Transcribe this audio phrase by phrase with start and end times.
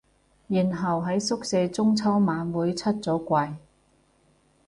[0.47, 3.57] 然後喺宿舍中秋晚會出咗櫃